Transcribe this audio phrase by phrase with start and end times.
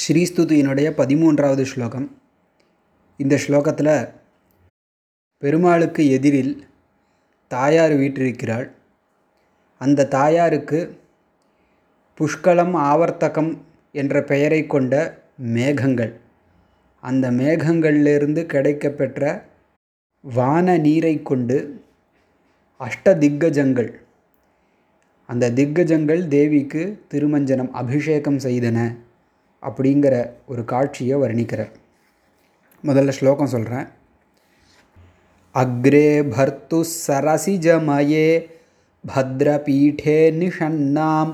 [0.00, 2.16] ஸ்ரீஸ்துதியினுடைய பதிமூன்றாவது ஸ்லோகம்.
[3.16, 4.08] இந்த ஸ்லோகத்தில்
[5.38, 6.66] பெருமாளுக்கு எதிரில்
[7.48, 8.70] தாயார் வீற்றிருக்கிறாள்.
[9.78, 10.98] அந்த தாயாருக்கு
[12.18, 13.58] புஷ்கலம் ஆவர்த்தகம்
[13.92, 16.12] என்ற பெயரை கொண்ட மேகங்கள்.
[17.00, 19.42] அந்த மேகங்களிலிருந்து கிடைக்கப்பெற்ற
[20.20, 21.80] வான நீரை கொண்டு
[22.80, 23.90] அஷ்ட திக்கஜங்கள்
[25.26, 29.04] அந்த திக்கஜங்கள் தேவிக்கு திருமஞ்சனம் அபிஷேகம் செய்தன.
[29.65, 31.71] அப்படிங்கிற ஒரு காட்சியை வர்ணிக்கிறார்
[32.83, 33.87] முதல்ல ஸ்லோகம் சொல்கிறேன்
[35.55, 38.49] அக்ரே பர்த்து சரசிஜமயே
[39.03, 41.33] भद्रपीठे निषण्णाम्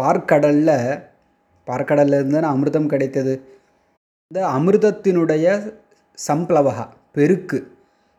[0.00, 1.02] பார்க்கடலில்
[1.66, 3.34] பார்க்கடல்ல இருந்து அமிர்தம் கிடைத்தது.
[4.30, 5.46] இந்த அமிர்தத்தினுடைய
[6.18, 7.58] சம்ப்ளவகா பெருக்கு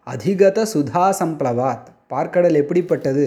[0.07, 3.25] அதிகத சுதா சம்ப்ளவாத் பார்க்கடல் எப்படிப்பட்டது?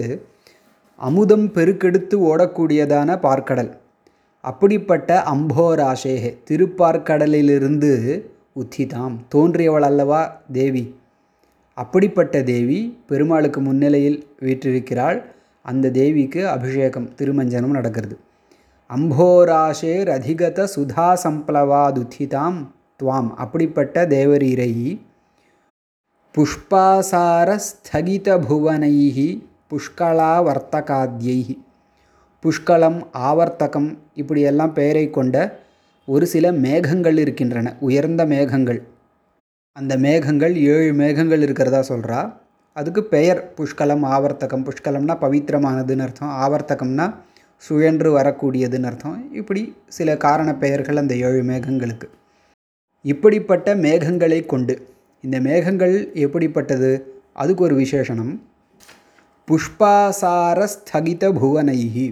[0.99, 3.71] அமுதம் பெருக்கெடுத்து ஓடக்கூடியதான பார்க்கடல்.
[4.41, 7.91] அப்படிப்பட்ட அம்போராசேகே திருப்பார்க்கடலிலிருந்து
[8.55, 10.83] உத்திதாம் தோன்றியவள் அல்லவா தேவி?
[11.77, 15.19] அப்படிப்பட்ட தேவி பெருமாளுக்கு முன்னிலையில் வீற்றிருக்கிறாள்.
[15.65, 18.15] அந்த தேவிக்கு அபிஷேகம் திருமஞ்சனம் நடக்கிறது.
[18.89, 22.59] அம்போராஷேர் அதிகத சுதா சம்ப்ளவாதுதிதாம்
[22.99, 23.29] துவாம்.
[23.43, 24.73] அப்படிப்பட்ட தேவரீரை
[26.35, 28.95] புஷ்பாசார ஸ்தகித புவனை
[29.71, 31.39] புஷ்களாவர்த்தகாத்யை
[32.43, 32.99] புஷ்கலம்
[33.29, 35.35] ஆவர்த்தகம் இப்படியெல்லாம் பெயரை கொண்ட
[36.07, 37.75] ஒரு சில மேகங்கள் இருக்கின்றன.
[37.79, 38.81] உயர்ந்த மேகங்கள்.
[39.71, 42.21] அந்த மேகங்கள் ஏழு மேகங்கள் இருக்கிறதா சொல்கிறா
[42.73, 44.65] அதுக்கு பெயர் புஷ்கலம் ஆவர்த்தகம்.
[44.67, 46.33] புஷ்கலம்னா பவித்திரமானதுன்னு அர்த்தம்.
[46.43, 47.07] ஆவர்த்தகம்னா
[47.65, 49.19] சுழன்று வரக்கூடியதுன்னு அர்த்தம்.
[49.39, 49.61] இப்படி
[49.97, 52.07] சில காரண பெயர்கள் அந்த ஏழு மேகங்களுக்கு.
[53.11, 54.73] இப்படிப்பட்ட மேகங்களை கொண்டு
[55.23, 56.91] இந்த மேகங்கள் எப்படிப்பட்டது?
[57.41, 58.33] அதுக்கு ஒரு விசேஷனம்.
[59.47, 62.07] புஷ்பாசார ஸ்தகித புவனைகி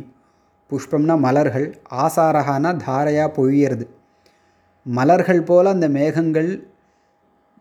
[0.69, 1.67] புஷ்பம்னா மலர்கள்
[2.03, 3.85] ஆசாரகான தாரையாக பொழியறது.
[4.85, 6.51] மலர்கள் போல் அந்த மேகங்கள்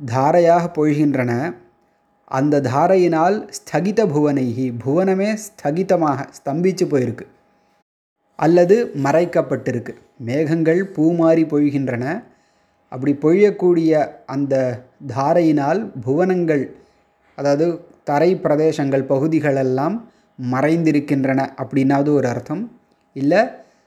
[0.01, 1.33] தாரையாக பொழிகின்றன.
[2.39, 7.27] அந்த தாரையினால் ஸ்தகித புவனைகி புவனமே ஸ்தகிதமாக ஸ்தம்பிச்சு போயிருக்கு.
[8.45, 9.93] அல்லது மறைக்கப்பட்டிருக்கு.
[10.29, 12.05] மேகங்கள் பூமாறி பொழிகின்றன.
[12.93, 13.91] அப்படி பொழியக்கூடிய
[14.35, 14.55] அந்த
[15.17, 16.65] தாரையினால் புவனங்கள்
[17.39, 17.67] அதாவது
[18.09, 19.97] தரை பிரதேசங்கள் பகுதிகளெல்லாம்
[20.39, 22.63] மறைந்திருக்கின்றன அப்படின்னாவது ஒரு அர்த்தம்.
[23.17, 23.41] இல்லை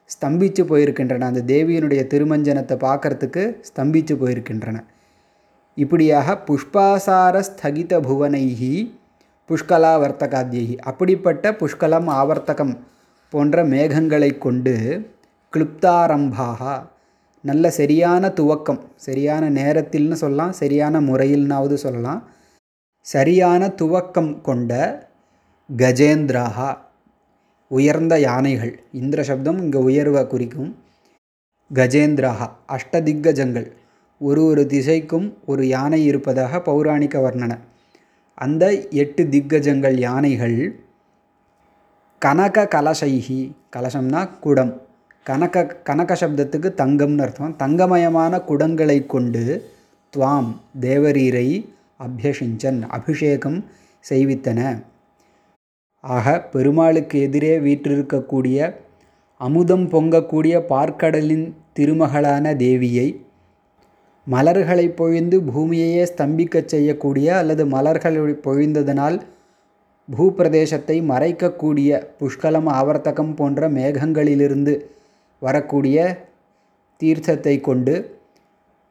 [0.09, 1.27] ஸ்தம்பித்து போயிருக்கின்றன.
[1.31, 4.77] அந்த தேவியினுடைய திருமஞ்சனத்தை பார்க்கறதுக்கு ஸ்தம்பிச்சு போயிருக்கின்றன.
[5.77, 8.73] இப்படியாக புஷ்பாசார ஸ்தகித புவனைகி
[9.49, 12.73] புஷ்கலா வர்த்தகாத்தியகி அப்படிப்பட்ட புஷ்கலம் ஆவர்த்தகம்
[13.33, 14.73] போன்ற மேகங்களை கொண்டு
[15.53, 16.61] கிளுப்தாரம்பாக
[17.41, 18.79] நல்ல சரியான துவக்கம்.
[18.95, 20.53] சரியான நேரத்தில்னு சொல்லலாம்.
[20.53, 22.21] சரியான முறையில்னாவது சொல்லலாம்.
[23.01, 24.73] சரியான துவக்கம் கொண்ட
[25.77, 26.77] கஜேந்திராகா.
[27.67, 28.73] உயர்ந்த யானைகள்.
[28.91, 30.75] இந்திர சப்தம் இங்கே உயர்வை குறிக்கும்.
[31.73, 32.47] கஜேந்திராகா.
[32.67, 33.71] அஷ்டதிக்கஜங்கள்.
[34.19, 37.57] ஒரு ஒரு திசைக்கும் ஒரு யானை இருப்பதாக பௌராணிக வர்ணனை.
[38.35, 40.82] அந்த எட்டு திக்கஜங்கள் யானைகள்
[42.23, 43.39] கனக கலசைஹி
[43.75, 44.73] கலசம்னா குடம்.
[45.25, 47.55] கனக கனக சப்தத்துக்கு தங்கம்னு அர்த்தம்.
[47.63, 49.41] தங்கமயமான குடங்களை கொண்டு
[50.13, 50.49] துவாம்
[50.81, 51.47] தேவரீரை
[52.05, 53.59] அபியஷிஞ்சன் அபிஷேகம்
[54.09, 54.59] செய்வித்தன.
[56.03, 58.57] ஆக பெருமாளுக்கு எதிரே வீற்றிருக்கக்கூடிய
[59.41, 61.45] அமுதம் பொங்கக்கூடிய பார்க்கடலின்
[61.79, 63.07] திருமகளான தேவியை
[64.27, 69.17] மலர்களை பொழிந்து பூமியையே ஸ்தம்பிக்கச் செய்யக்கூடிய அல்லது மலர்களை பொழிந்ததனால்
[70.11, 74.73] பூப்பிரதேசத்தை மறைக்கக்கூடிய புஷ்கலம் ஆவர்த்தகம் போன்ற மேகங்களிலிருந்து
[75.39, 75.97] வரக்கூடிய
[77.01, 77.93] தீர்த்தத்தை கொண்டு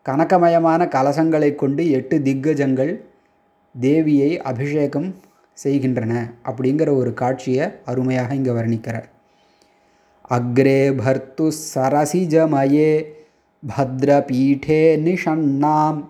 [0.07, 2.93] கணக்கமயமான கலசங்களை கொண்டு எட்டு திக்கஜங்கள்
[3.81, 5.15] தேவியை அபிஷேகம்
[5.55, 6.13] செய்கின்றன
[6.45, 9.09] அப்படிங்கிற ஒரு காட்சியை அருமையாக இங்கே வர்ணிக்கிறார்.
[10.31, 12.91] அக்ரே பர்த்து சரசிஜமயே
[13.63, 16.01] பத்ரபீட்டே நிஷண்ணாம்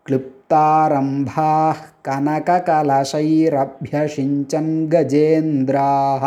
[0.06, 6.24] क्लृप्तारम्भाः कनककलशैरभ्यषिञ्चन् गजेन्द्राः